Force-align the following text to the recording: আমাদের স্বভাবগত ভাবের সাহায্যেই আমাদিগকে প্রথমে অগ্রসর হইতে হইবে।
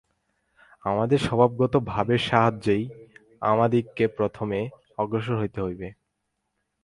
আমাদের 0.85 1.19
স্বভাবগত 1.19 1.73
ভাবের 1.83 2.21
সাহায্যেই 2.29 2.83
আমাদিগকে 3.41 4.05
প্রথমে 4.07 4.59
অগ্রসর 4.97 5.35
হইতে 5.39 5.59
হইবে। 5.61 5.87